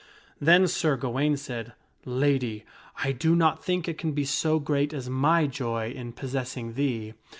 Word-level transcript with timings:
Then 0.39 0.67
Sir 0.67 0.97
Gawaine 0.97 1.37
said," 1.37 1.73
Lady, 2.05 2.65
I 3.03 3.11
do 3.11 3.35
not 3.35 3.63
think 3.63 3.87
it 3.87 3.99
can 3.99 4.13
be 4.13 4.25
so 4.25 4.57
great 4.57 4.93
as 4.95 5.11
my 5.11 5.45
joy 5.45 5.91
in 5.91 6.11
possessing 6.13 6.73
thee." 6.73 7.13